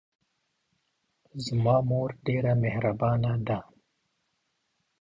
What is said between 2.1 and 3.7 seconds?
ډېره محربانه ده